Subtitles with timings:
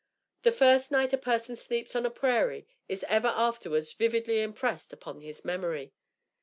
[0.41, 5.21] The first night a person sleeps on a prairie is ever afterwards vividly impressed upon
[5.21, 5.93] his memory.